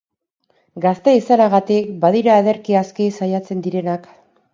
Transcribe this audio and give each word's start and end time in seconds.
Gazte 0.85 1.11
izanagatik, 1.17 1.91
badira 2.05 2.37
ederki 2.45 2.79
aski 2.81 3.07
saiatzen 3.19 3.63
direnak. 3.69 4.09